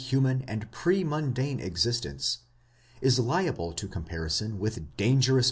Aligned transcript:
human 0.09 0.41
and 0.47 0.71
pre 0.71 1.03
mundane 1.03 1.59
existence, 1.59 2.39
is 3.01 3.19
liable 3.19 3.71
to 3.71 3.87
comparison 3.87 4.57
with 4.57 4.97
dangerous. 4.97 5.39